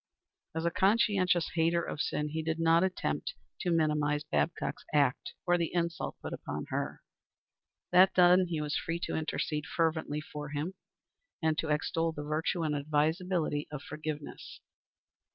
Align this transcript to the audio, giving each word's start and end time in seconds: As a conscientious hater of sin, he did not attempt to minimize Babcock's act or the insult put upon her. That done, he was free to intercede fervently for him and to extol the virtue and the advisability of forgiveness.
As 0.55 0.65
a 0.65 0.71
conscientious 0.71 1.51
hater 1.53 1.83
of 1.83 2.01
sin, 2.01 2.29
he 2.29 2.41
did 2.41 2.57
not 2.59 2.83
attempt 2.83 3.35
to 3.59 3.69
minimize 3.69 4.23
Babcock's 4.23 4.83
act 4.91 5.33
or 5.45 5.59
the 5.59 5.71
insult 5.75 6.15
put 6.23 6.33
upon 6.33 6.65
her. 6.69 7.03
That 7.91 8.15
done, 8.15 8.47
he 8.47 8.61
was 8.61 8.75
free 8.75 8.99
to 9.03 9.15
intercede 9.15 9.67
fervently 9.67 10.19
for 10.19 10.49
him 10.49 10.73
and 11.39 11.55
to 11.59 11.69
extol 11.69 12.13
the 12.13 12.23
virtue 12.23 12.63
and 12.63 12.73
the 12.73 12.79
advisability 12.79 13.67
of 13.71 13.83
forgiveness. 13.83 14.59